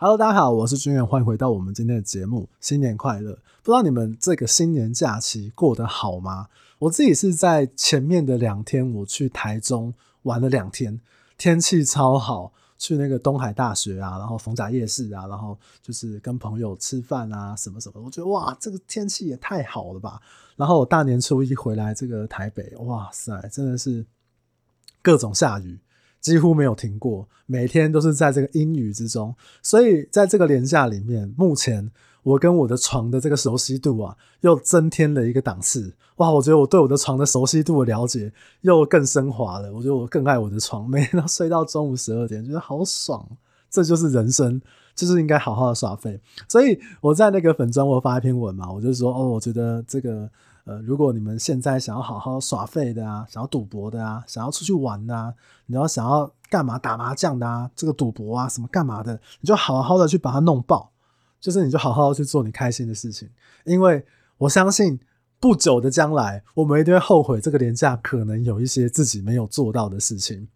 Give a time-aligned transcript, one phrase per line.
[0.00, 3.36] Hello，大家好，我是君远，欢迎回到我们今天的节目，新年快乐！
[3.64, 6.46] 不知道你们这个新年假期过得好吗？
[6.78, 9.92] 我自己是在前面的两天，我去台中
[10.22, 11.00] 玩了两天，
[11.36, 20.20] 天气超好，去那个东海大学啊，然后逢甲夜市啊，然后就是跟朋友吃饭啊，什么什么，我觉得哇，这个天气也太好了吧！
[20.54, 24.06] 然后我大年初一回来这个台北，哇塞，真的是
[25.02, 25.76] 各种下雨。
[26.20, 31.90] 几乎没有停过，每天都是在这个阴雨之中，所以在这个连假里面，目前
[32.22, 35.94] 我跟我的床的这个熟悉度啊，又增添了一个档次。
[36.16, 39.72] 哇，我觉得我对我的床的熟悉度的了解又更升华了。
[39.72, 43.26] 我觉得我更爱我的床，每天都睡到中午十二点，觉得好爽。
[43.70, 44.60] 这就是人生，
[44.94, 46.20] 就是应该好好的耍废。
[46.48, 50.28] 所以我在那个粉专我发一篇文嘛，我就说哦，我觉得这个。
[50.68, 55.32] 呃，如果你们现在想要好好耍废的啊，想要赌博的啊，想要出去玩的啊，
[55.64, 60.92] 你要想要干嘛打麻将的啊，这个赌博啊什么干嘛的，你就好好的去把它弄爆，
[61.40, 63.30] 就是你就好好去做你开心的事情，
[63.64, 64.04] 因为
[64.36, 65.00] 我相信
[65.40, 70.48] 不久的将来，我们一定会后悔这个连假可能有一些自己没有做到的事情，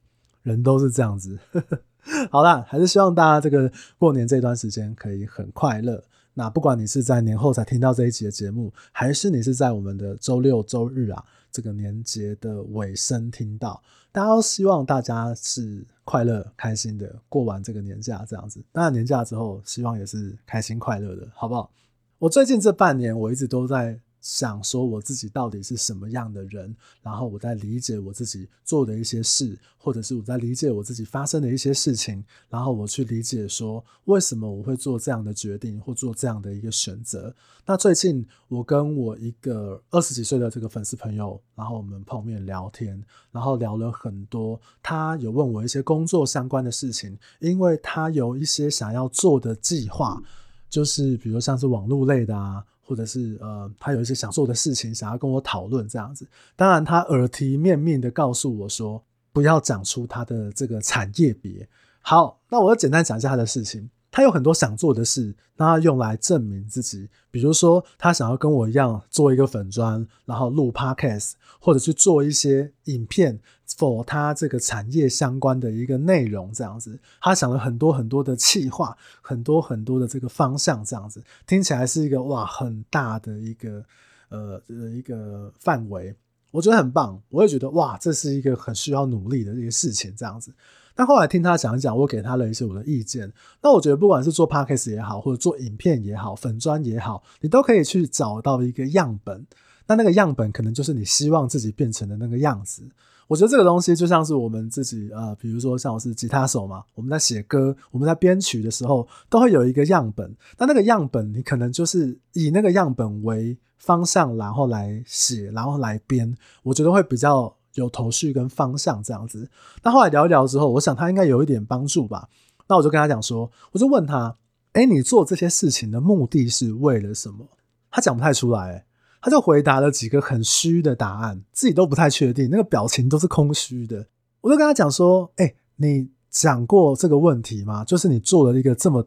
[0.42, 1.39] 人都是这样子。
[2.31, 6.05] 好啦，还是希望大家这个过年这段时间可以很快乐。
[6.34, 18.62] 那不管你是在年后才听到这一集的节目，还是你是在我们的周六周日啊这个年节的尾声听到，大家都希望大家是快乐开心的过完这个年假这样子。
[18.72, 21.70] 当然年假之后，希望也是开心快乐的，好不好？
[22.19, 24.00] 我最近这半年，我一直都在。
[24.23, 37.34] 想说我自己到底是什么样的人，然后我在理解我自己做的一些事，或者是我在理解我自己发生的一些事情，然后我去理解说为什么我会做这样的决定或做这样的一个选择。
[37.67, 50.23] 那最近我跟我一个二十几岁的这个粉丝朋友，然后我们碰面聊天，然后聊了很多，他有问我一些工作相关的事情，因为他有一些想要做的计划，
[50.70, 52.65] 就是比如像是网络类的啊。
[52.93, 56.29] 或者是呃，他有一些想做的事情，想要跟我讨论这样子。
[56.55, 59.03] 当然，他耳提面命的告诉我说，
[59.33, 61.66] 不要讲出他的这个产业别。
[62.03, 63.89] 好，那我就简单讲一下他的事情。
[64.12, 67.09] 他有很多想做的事，让他用来证明自己。
[67.31, 77.01] 比如说，他想要跟我一样做一个粉专，然后录 podcast，或者去做一些影片，for 他这个产业相关的一个内容，这样子。
[77.22, 83.83] 他想了很多很多的企划，很多很多的这个方向，这样子听起来是一个哇很大的一个
[84.28, 84.62] 呃
[84.95, 86.15] 一个范围，
[86.51, 87.19] 我觉得很棒。
[87.31, 90.53] 我也觉得哇，这是一个很需要努力的一个事情，这样子。
[90.94, 93.32] 但后来听他讲一讲，我给他了一些我的意见。
[93.62, 99.47] 那我觉得，不管是做 podcast 也好，或者做影片也好，粉砖也好，你都可以去找到一个样本。
[99.86, 102.82] 那那个样本可能就是你希望自己变成的那个样子。
[103.26, 110.34] 我觉得这个东西就像是我们自己，呃，比如说像我是吉他手嘛，我们在写歌，我们在编曲的时候，都会有一个样本。
[110.59, 116.36] 那那个样本，你可能就是以那个样本为方向，然后来写，然后来编。
[116.62, 117.56] 我觉得会比较。
[117.75, 119.50] 有头绪跟方向这样子，
[119.83, 122.28] 那后来聊一聊之后，我想他应该有一点帮助吧。
[122.69, 124.37] 那我就跟他讲说，我就问他，
[124.72, 127.47] 哎，你做这些事情的目的是为了什么？
[127.91, 128.87] 他讲不太出来，
[129.21, 134.06] 他就回答了几个很虚的答案，自己都不太确定，那个表情都是空虚的。
[134.41, 137.84] 我就跟他讲说，哎，你讲过这个问题吗？
[137.84, 139.06] 就是你做了一个这么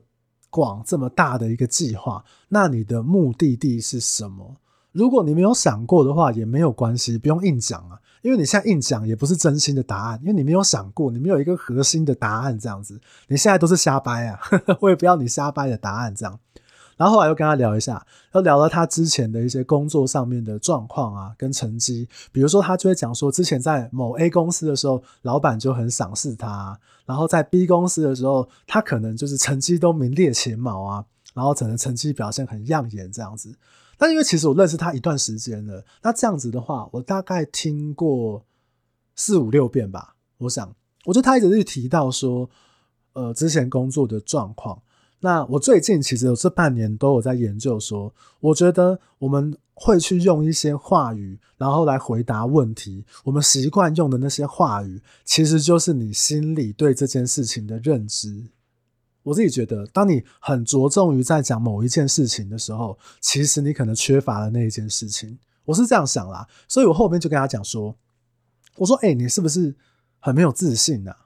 [0.50, 4.58] 广、这么大的一个计划，那你的目的地是什么？
[4.92, 8.00] 如果你没有想过的话，也没有关系，不用硬讲啊。
[8.26, 14.40] 因为你现在硬讲也不是真心的答案，因为你没有想过，你没有一个核心的答案这样子，你现在都是瞎掰啊！
[14.82, 16.40] 我也不要你瞎掰的答案这样。
[16.98, 18.04] 然后后来又跟他聊一下，
[18.34, 22.10] 又聊了他之前的一些工作上面的状况啊，跟成绩。
[22.32, 26.76] 比如说他就会讲说，之前在某 A 公司的时候，老板就很赏识他；
[27.06, 33.54] 然后在 B 公司的时候，他可能就是成绩都名列前茅啊，然后整个成绩表现很亮眼这样子。
[33.98, 38.46] 但因为其实我认识他一段时间了，那这样子的话，我大概听过
[39.16, 40.16] 四五六遍吧。
[40.38, 40.76] 我想，
[41.06, 42.50] 我觉得他一直是提到说，
[43.14, 44.82] 呃，之前工作的状况。
[45.22, 53.04] 那我最近其实有这半年都有在研究说，我觉得我们会去用一些话语，然后来回答问题。
[53.24, 58.44] 我们习惯用的那些话语，其实就是你心里对这件事情的认知。
[59.26, 65.40] 我自己觉得，当你很着重于在讲某一件事情的时候，其实你可能缺乏了那一件事情。
[65.66, 67.98] 我是这样想啦，所以我后面就跟他讲说
[68.78, 69.76] ：“我说，哎、你是不是
[70.20, 71.18] 很没有自信呢、啊？”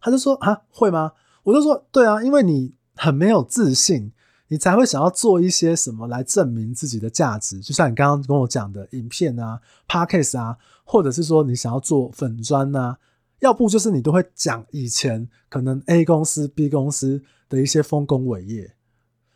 [0.00, 1.10] 他就说：“啊，会吗？”
[1.42, 4.12] 我就说：“对啊，因为你很没有自信，
[4.46, 7.58] 你才会想要做一些什么来证明自己的价值。
[7.58, 12.98] 就像你刚刚跟我讲的影片啊、Podcast 啊，或者是说你想要做粉专啊。”
[13.40, 18.74] 要不就是你都会讲以前可能 A 公司、B 公司的一些丰功伟业，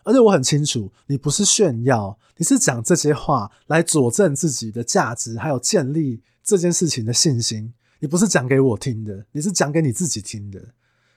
[0.05, 7.73] 而且我很清楚，你不是炫耀，你是讲这些话来佐证自己的价值，还有建立这件事情的信心。
[8.01, 10.61] 你不是讲给我听的，你是讲给你自己听的，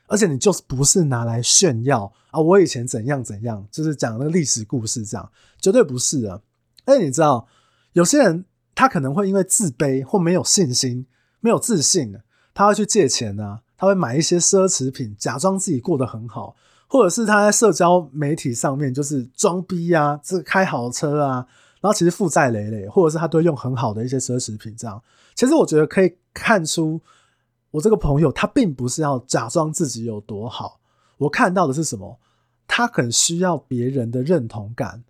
[0.06, 2.40] 而且你就是不是拿来炫耀啊！
[2.40, 6.40] 我以前怎样怎样，就是讲那个历史故事，这样绝对不是啊！
[6.84, 7.48] 哎，你知道，
[7.94, 8.46] 有些人
[8.76, 11.08] 他可能会因为自卑或没有信心、
[11.40, 12.16] 没有自信，
[12.56, 16.56] 他会去借钱啊，他会买一些奢侈品，假装自己过得很好，
[16.88, 21.46] 或者是他在社交媒体上面就是装逼啊，这开好车啊，
[21.82, 25.00] 然后其实负债累累，或者是他都用很好的一些奢侈品，这样。
[25.36, 27.02] 其实我觉得可以看出，
[27.72, 30.80] 我这个朋友他并不是要假装自己有多好。
[31.18, 32.18] 我看到的是什么？
[32.68, 35.04] 他很需要别人的认同感，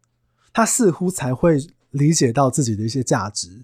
[0.52, 1.58] 他似乎才会
[1.92, 3.64] 理解到自己的一些价值。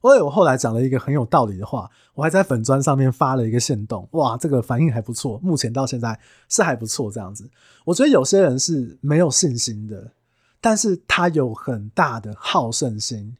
[0.00, 6.16] 所以我后来讲了一个很有道理的话，我还在粉砖上面发了一个线动，哇，这个反应还不错，目前到现在
[6.48, 7.50] 是还不错这样子。
[7.84, 10.12] 我觉得有些人是没有信心的，
[10.60, 13.36] 但是他有很大的好胜心，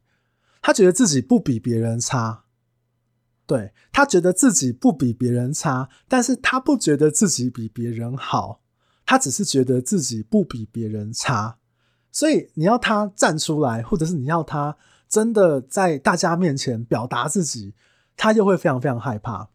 [0.61, 2.43] 他觉得自己不比别人差。
[3.47, 8.61] 对，他觉得自己不比别人差，但是他不觉得自己比别人好，
[9.05, 11.59] 他只是觉得自己不比别人差。
[12.11, 14.77] 所以你要他站出来，或者是你要他
[15.17, 17.73] 真的在大家面前表达自己，
[18.19, 19.49] 他又会非常非常害怕。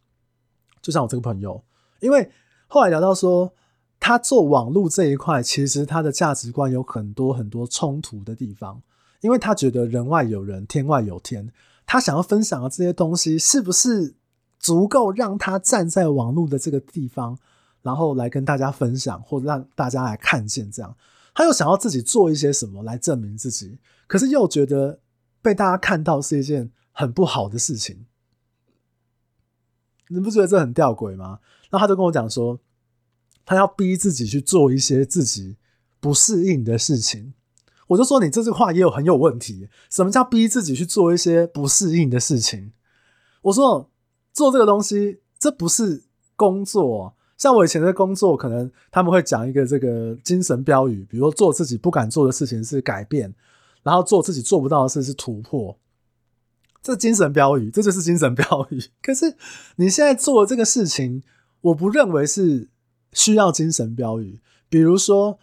[0.82, 1.64] 就像我这个朋友，
[2.00, 2.32] 因为
[2.66, 3.54] 后来聊到说，
[4.00, 8.82] 他做网络这一块，其实他的价值观有很多很多冲突的地方，
[9.20, 11.48] 因为他觉得人外有人，天外有天。
[11.86, 14.16] 他想要分享的这些东西，是不是
[14.58, 17.38] 足够让他站在网络的这个地方，
[17.84, 20.72] 然后来跟大家分享，或者让大家来看见？
[20.72, 20.96] 这样，
[21.36, 24.98] 他又想要自己做一些什么来证明自己，可是又觉得
[25.42, 28.06] 被大家看到是一件很不好的事情。
[30.10, 31.40] 你不觉得这很吊诡吗？
[31.72, 32.60] 那他就跟我讲说，
[33.46, 35.56] 他要逼自己去做一些自己
[36.00, 37.34] 不适应的事情。
[37.88, 39.70] 我就说你这句话也有很有问题。
[39.90, 42.72] 什么叫逼自己去做一些不适应的事情？
[43.42, 43.90] 我说
[44.34, 46.04] 做这个东西，这不是
[46.36, 47.16] 工作。
[47.38, 53.34] 像我以前的工作，可能他们会讲一个这个精神标语，比如说做自己不敢做的事情是改变，
[53.84, 55.78] 然后做自己做不到的事是突破。
[56.82, 58.84] 这精神标语，这就是精神标语。
[59.02, 59.36] 可是
[59.76, 61.24] 你现在做的这个事情，
[61.62, 62.70] 我不认为是
[63.14, 64.40] 需要精神标语。
[64.70, 65.40] 比如说。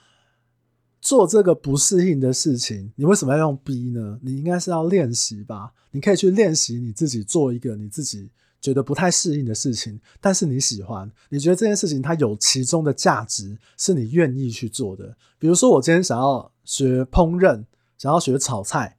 [1.01, 4.19] 做这个不适应的事情，你为什么要用逼呢？
[4.21, 5.73] 你应该是要练习吧。
[5.93, 8.29] 你可以去练习你自己做一个你自己
[8.61, 15.17] 觉得不太适应的事情，但是你喜欢，你觉得这件事情它有其中的价值，是你愿意去做的。
[15.39, 17.65] 比如说，我今天想要学烹饪，
[17.99, 18.97] 想要学炒菜，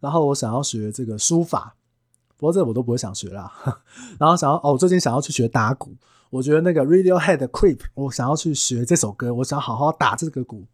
[0.00, 1.74] 然后我想要学这个书法，
[2.36, 3.52] 不过这我都不会想学啦。
[4.18, 5.96] 然后想要哦，我最近想要去学打鼓，
[6.30, 10.64] 我觉得那个 Radiohead Creep，我想要去学这首歌，我想好好打这个鼓。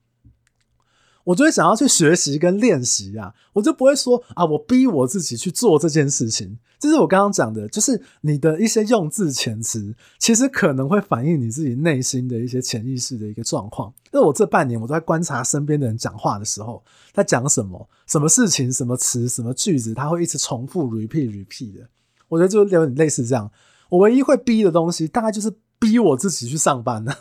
[1.24, 6.58] 我就会想要去学习跟练习啊，我就不会说啊，我逼我自己去做这件事情。
[6.78, 13.94] 这是我刚刚讲的，就是你的一些用字遣词，其实可能会反映你自己内心的一些潜意识的一个状况。
[14.10, 16.82] 那我这半年我都在观察身边的人讲话的时候，
[17.12, 21.88] 在讲什么、什么事情、什么词、什么句子，他会一直重复 repeat repeat 的。
[22.26, 23.48] 我觉得就有点类似这样。
[23.88, 27.16] 我唯一会逼的东西，大概就是逼我自己去上班了。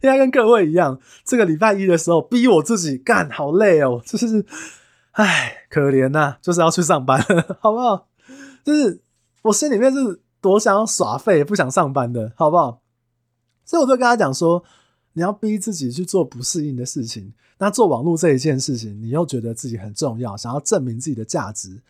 [0.00, 4.44] 应该跟各位一样，这个礼拜一的时候逼我自己干，好累哦，就是，
[5.12, 7.20] 唉，可怜呐、就是要去上班，
[7.60, 8.08] 好不好？
[8.64, 9.00] 就是
[9.42, 12.82] 我心里面是多想要耍废，不想上班的，好不好？
[13.64, 14.64] 所以我就跟他讲说，
[15.12, 21.82] 你要逼自己去做不适应的事情，那做网络这一件事情，你又觉得自己很重要，想要证明自己的价值，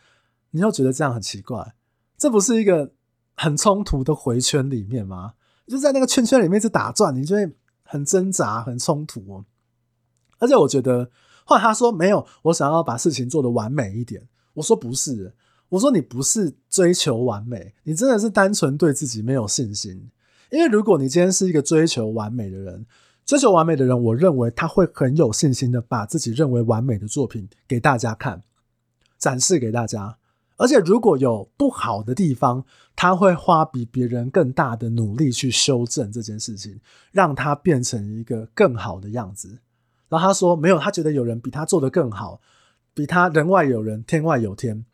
[0.50, 1.75] 你又觉得这样很奇怪，
[2.18, 2.92] 这不是一个
[3.37, 5.35] 很冲突的回圈里面吗？
[5.66, 7.50] 就在那个圈圈里面一直打转，你就会。
[7.92, 9.44] 很挣扎，很冲突哦。
[10.38, 11.11] 而且我觉得，
[11.44, 14.26] 后来他说没有，我想要把事情做得完美一点。
[14.54, 15.34] 我说不是，
[15.68, 20.11] 我说你不是追求完美，你真的是单纯对自己没有信心。
[20.50, 22.87] 因为如果你今天是一个追求完美的人，
[23.26, 28.42] 追求完美的人，我认为他会很有信心的把自己认为完美的作品给大家看，
[29.18, 30.16] 展示给大家。
[30.62, 32.64] 而且如果有不好的地方，
[32.95, 36.78] 他会花比别人更大的努力去修正这件事情，
[37.11, 39.59] 让它变成一个更好的样子。
[40.09, 42.40] 然后他说没有，他觉得有人比他做得更好，
[42.95, 44.85] 比他人外有人，天外有天。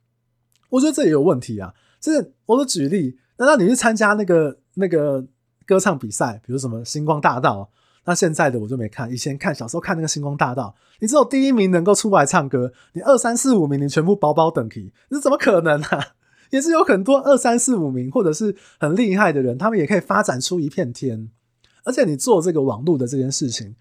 [0.71, 1.75] 我觉得这也有问题啊。
[2.01, 5.27] 就是我的举例，难道你去参加那个那个
[5.67, 7.71] 歌唱比赛，比如什么星光大道？
[8.09, 16.15] 那现在的我就没看，以前看小时候看那个星光大道，你只有第一名能够出来唱歌，你二三四五名你全部包包等级，这怎么可能啊？
[16.49, 21.29] 也是有很多二三四五名或者是很厉害的人，他们也可以发展出一片天。
[21.85, 23.77] 而且你做这个网络的这件事情，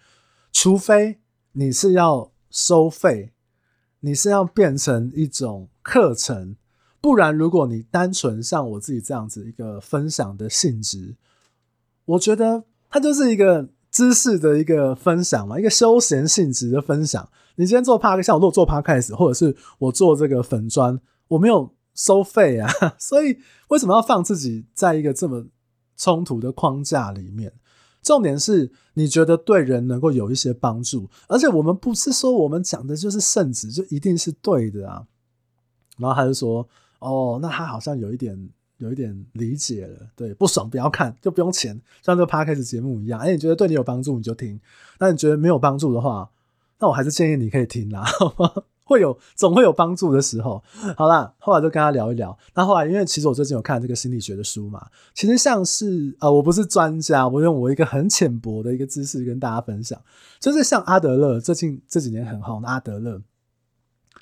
[0.51, 1.19] 除非
[1.53, 3.31] 你是要收费，
[4.01, 6.57] 你是要变成一种课程，
[6.99, 11.15] 不然如果你单纯像我自己这样子一个分享的性质，
[12.03, 17.27] 我觉得它就是一个知识的一个分享嘛，一个休闲性质的分享。
[17.55, 23.39] 你今天做 Podcast，像我如果做 Podcast，或者是我做这个粉砖，我没有收费啊， 所以
[23.69, 25.47] 为什么要放自己在一个这么
[25.95, 27.51] 冲突的框架里面？
[28.03, 35.07] 重点是你觉得对人能够有一些帮助，而且我们不是说我们讲的就是圣旨，就一定是对的啊。
[35.97, 36.69] 然后他就说
[37.01, 38.37] ：“哦，那他好像有一点
[38.77, 43.19] 有一点理解了，对，不爽不要看，就不用钱，像这个 Podcast 节目一样。
[43.19, 44.59] 哎，你觉得对你有帮助你就听，
[44.99, 46.29] 那你觉得没有帮助的话，
[46.79, 48.03] 那我还是建议你可以听啦。
[48.03, 50.63] 好吗？”会有总会有帮助的时候。
[50.95, 52.37] 好啦，后来就跟他聊一聊。
[52.55, 60.01] 那后来，因为其实我最近有看这个心理学的书嘛，其实像是呃，我不是专家，我用我一个很浅薄的一个知识跟大家分享，
[60.39, 63.21] 就是像阿德勒最近这几年很红的阿德勒，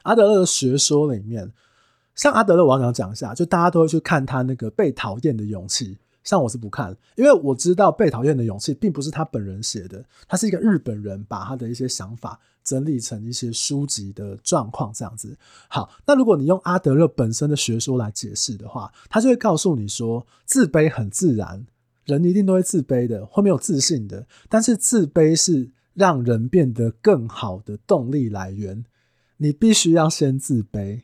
[0.01, 1.53] 阿德勒的学说里面，
[2.15, 5.97] 像阿德勒，我要想讲一下，就大家都会去看他那个被讨厌的勇气。
[6.23, 15.37] 像我是不看，因为我知道被讨厌的勇气并不是他本人写的，他是一个日本人把他的一些想法整理成一些书籍的状况这样子。
[15.67, 21.63] 好，那如果你用阿德勒本身的学说来解释的话，他就会告诉你说，自卑很自然，
[22.05, 28.83] 人一定都会自卑的，会没有自信的，但是自卑是让人变得更好的动力来源。
[29.37, 31.03] 你必须要先自卑，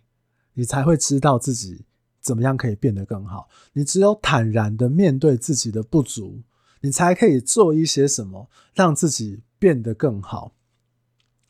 [0.54, 1.86] 你才会知道自己。
[2.22, 3.50] 怎么样可以变得更好？
[3.74, 6.44] 你只有坦然的面对自己的不足，
[6.82, 10.54] 你才可以做一些什么，让自己变得更好。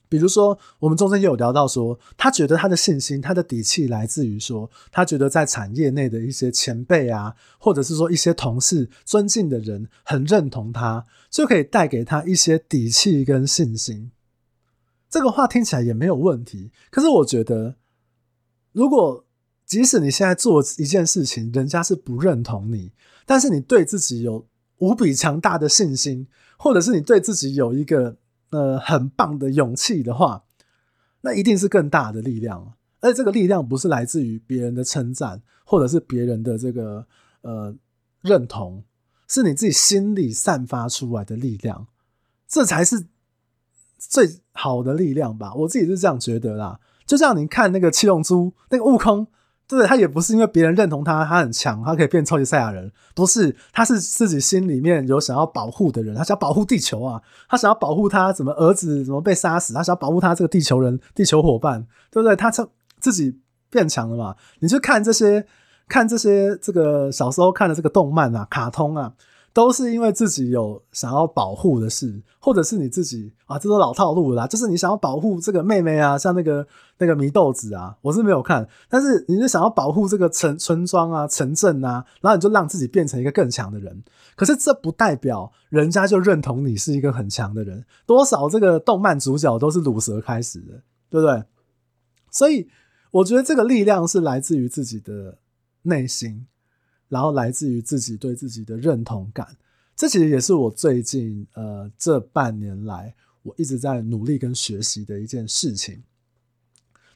[0.08, 14.12] 比如说，我们中间也有聊到说，他觉得他的信心、他的底气来自于说，他觉得在产业内的一些前辈啊，或者是说一些同事、尊敬的人很认同他，就可以带给他一些底气跟信心。
[15.10, 16.72] 这个话听起来也没有问题。
[16.90, 17.76] 可是我觉得，
[18.72, 19.26] 如果
[19.66, 22.92] 即使你现在做一件事情，人家是不认同你，
[23.26, 24.46] 但是你对自己有
[24.80, 28.18] 无比强大的信心，或者是你对自己有一个
[28.50, 30.44] 呃很棒的勇气的话，
[31.22, 32.74] 那一定是更大的力量。
[33.00, 37.08] 而且这个力量不是来自于别人的称赞，或者是别人的这个
[37.42, 37.74] 呃
[38.22, 38.84] 认同，
[39.28, 41.88] 是你自己心里散发出来的力量，
[42.48, 43.06] 这才是
[43.98, 45.54] 最好的力量吧。
[45.56, 46.80] 我自己是这样觉得啦。
[47.12, 49.28] 就像你看那个七龙珠，那个悟空。
[49.68, 52.90] 对，他也不是因为别人认同他，他很强，他可以变超级赛亚人。
[53.14, 62.34] 不是，他是自己心里面有想要保护的人，他想要保护地球啊，他想要保护他怎么儿子怎么被杀死，他想要保护他这个地球人、地球伙伴，对不对？
[62.34, 62.50] 他
[63.02, 63.38] 自己
[63.70, 64.34] 变强了嘛？
[64.60, 65.46] 你去看这些，
[65.90, 69.12] 看这些这个小时候看的这个动漫啊、卡通啊。
[69.54, 74.48] 都是因为自己有想要保护的事，或者是你自己啊，这都老套路啦。
[74.48, 76.66] 就是你想要保护这个妹妹啊，像那个
[77.00, 84.02] 那个祢豆子啊，我是没有看，但是你就想要保护这个城村庄啊、城镇啊，然后你就让自己变成一个更强的人。
[84.38, 87.84] 可是这不代表人家就认同你是一个很强的人。
[88.06, 91.44] 多少这个动漫主角都是鲁蛇开始的，对不对？
[92.32, 92.70] 所以
[93.12, 95.40] 我觉得这个力量是来自于自己的
[95.82, 96.48] 内心。
[97.12, 99.46] 然后来自于自己对自己的认同感，
[99.98, 103.14] 这其实也是我最近呃这半年来
[103.44, 106.02] 我一直在努力跟学习的一件事情。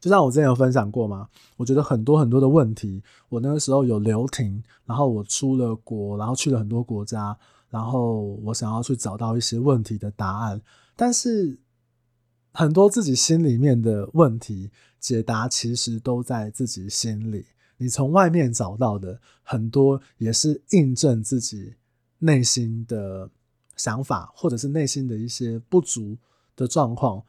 [0.01, 7.37] 就像我之前有分享过嘛，我觉得很多很多的问题，我那个时候有留停，然后我出了国，然后去了很多国家，
[7.69, 10.61] 然后我想要去找到一些问题的答案，
[10.97, 11.57] 但是
[12.51, 17.45] 很多自己心里面的问题解答其实都在自己心里。
[17.77, 21.75] 你从外面找到的很多，也是印证自己
[22.19, 23.29] 内心的
[23.75, 26.17] 想法，或者是内心的一些不足
[26.55, 27.23] 的状况。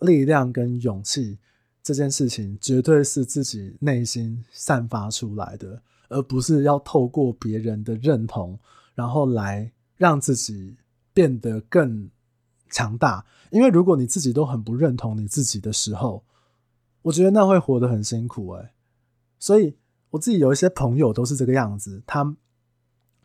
[0.00, 1.38] 力量跟勇气
[1.82, 8.58] 这件事情，绝对是自己内心散发出来的，而不是要透过别人的认同，
[8.94, 10.76] 然后来让自己
[11.14, 12.10] 变得更
[12.68, 13.24] 强大。
[13.50, 16.22] 因为如果你自己都很不认同你自己的时候，
[17.00, 18.73] 我觉得那会活得很辛苦欸。
[19.44, 19.76] 所以
[20.08, 22.34] 我自己有一些朋友都是这个样子，他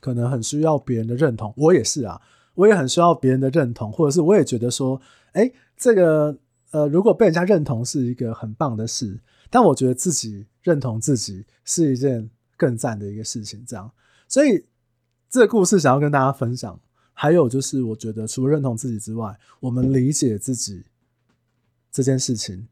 [0.02, 2.22] 可能很需要别人的认同，我也是啊，
[2.56, 5.00] 我也很需要别人的认同，或者是我也觉得说，
[5.32, 6.38] 诶，这个
[6.72, 9.18] 呃，如果被人家认同是一个很棒的事，
[9.50, 13.64] 但我觉得自己认同自己是一件更赞的一个事情。
[13.66, 13.90] 这样，
[14.28, 14.66] 所以
[15.30, 16.78] 这个故事想要跟大家分享，
[17.14, 20.84] 还有就是我觉得除了认同自己之外，我们理解自己
[21.90, 22.68] 这件事情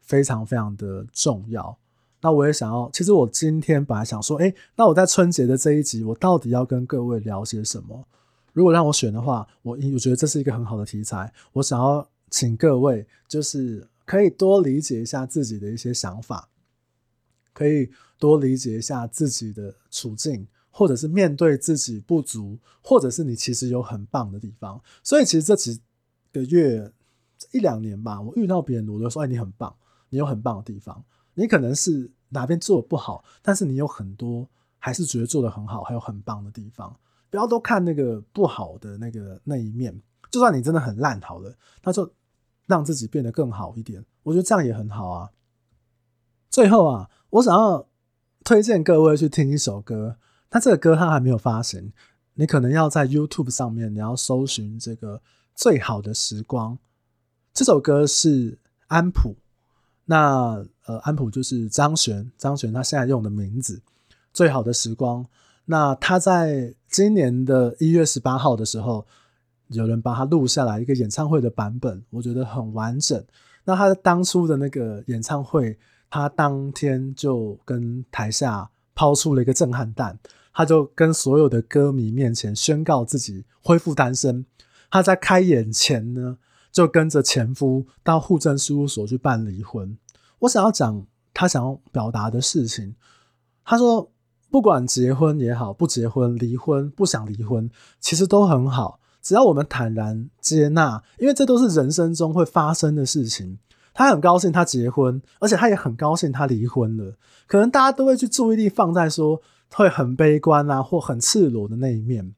[0.00, 1.78] 非常非常的重要。
[2.26, 8.04] 那我也想要，其实我今天本来想说，诶，那我在春节的这一集，我到底要跟各位聊些什么？
[8.52, 11.32] 如果让我选的话，我我觉得这是一个很好的题材。
[11.52, 16.48] 我想要请各位，就是可以多理解一下自己的一些想法，
[17.52, 24.82] 可以多理解一下自己的处境，或者是面对自己不足，或者是你其实有很棒的地方。
[25.04, 25.80] 所以其实这几
[26.32, 26.92] 个月
[27.52, 29.72] 一两年吧，我遇到别人，我都说：“哎，你很棒，
[30.08, 31.04] 你有很棒的地方。”
[31.38, 36.94] 你可能是哪边做的不好，但是你有很多还是觉得做得很好，还有很棒的地方。
[37.28, 42.12] 不要都看那个不好的那个那一面，就算你真的很烂好了，那就
[42.66, 44.04] 让自己变得更好一点。
[44.22, 45.30] 我觉得这样也很好啊。
[46.48, 47.86] 最后啊，我想要
[48.44, 50.18] 推荐各位去听一首歌，
[50.48, 51.92] 但这个歌它还没有发行，
[52.34, 55.20] 你可能要在 YouTube 上面你要搜寻这个
[55.54, 56.78] 最好的时光。
[57.52, 59.36] 这首歌是安普。
[60.06, 63.82] 那呃，安普就是张悬，张悬他现在用的名字，
[64.32, 65.26] 最好的时光。
[65.64, 69.04] 那他在今年的一月十八号的时候，
[69.66, 73.22] 有人把他录下来一个演唱会的版本，我觉得很完整。
[73.64, 75.76] 那他当初的那个演唱会，
[76.08, 80.16] 他当天就跟台下抛出了一个震撼弹，
[80.54, 84.46] 他就跟所有的歌迷面前宣告自己恢复单身。
[84.88, 86.38] 他在开演前呢，
[86.76, 89.96] 就跟着前夫到户政事务所去办离婚。
[90.40, 92.94] 我想要讲他想要表达的事情。
[93.64, 94.10] 他说，
[94.50, 103.58] 不管结婚也好，不结婚、离婚、不想离婚，其实都很好，只要我们坦然接纳，因为这都是人生中会发生的事情。
[103.94, 107.16] 他很高兴他结婚，而且他也很高兴他离婚了。
[107.46, 109.40] 可能大家都会去注意力放在说
[109.72, 112.34] 会很悲观啊，或很赤裸的那一面。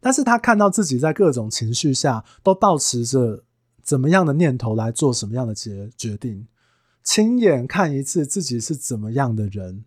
[0.00, 3.44] 但是他看到自己在各种情绪下都保持着
[3.88, 6.46] 怎么样的念头来做什么样的决决定，
[7.02, 9.82] 亲眼看一次自己是怎么样的人，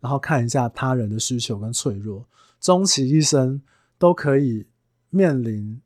[0.00, 2.26] 然后看一下他人的需求跟脆弱，
[2.60, 3.62] 终其一生
[3.96, 4.66] 都可以
[5.08, 5.80] 面临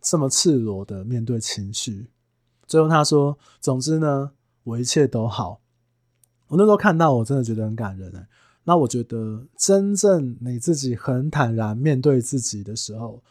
[0.00, 2.08] 这么赤裸的面对情绪。
[2.66, 4.32] 最后他说：“总之呢，
[4.64, 5.60] 我一切都好。”
[6.48, 8.26] 我那时候看到，我真的觉得很感人欸。
[8.64, 13.22] 那我觉得，真正你自己很坦然面对自己的时候，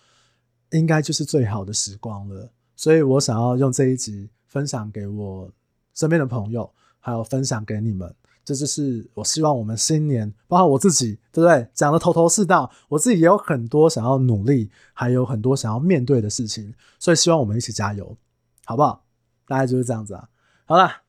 [0.74, 2.52] 应该就是最好的时光了。
[2.80, 5.52] 所以我想要用这一集分享给我
[5.94, 8.16] 身边的朋友，还有分享给你们。
[8.46, 11.68] 这就是我希望我们新年，包括我自己，对不对？
[11.74, 16.74] 讲的头头是道，我自己也有很多想要努力，还有很多想要面对的事情。
[16.98, 18.16] 所以希望我们一起加油，
[18.64, 19.04] 好不好？
[19.46, 20.30] 大概就是这样子啊。
[20.64, 21.02] 好啦。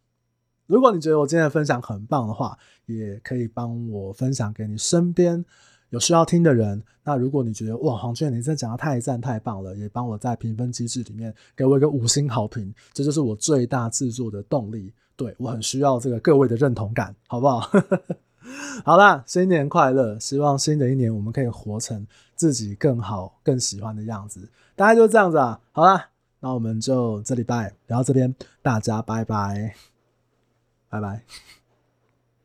[0.66, 5.44] 如果你觉得我今天的分享很棒的话，也可以帮我分享给你身边
[5.90, 6.82] 有需要听的人。
[7.04, 14.92] 那如果你觉得哇，黄俊，你真的讲的太赞太棒了，也帮我在评分机制里面给我一个五星好评，这就是我最大制作的动力。
[15.16, 17.70] 对，我很需要这个各位的认同感，好不好？
[18.84, 20.18] 好啦，新年快乐！
[20.18, 24.48] 希望新的一年我们可以活成自己更好、更喜欢的样子。
[24.74, 25.60] 大概就这样子啊。
[25.72, 26.08] 好啦，
[26.40, 29.74] 那我们就这礼拜聊到这边，大家拜拜。
[30.88, 31.59] 拜拜。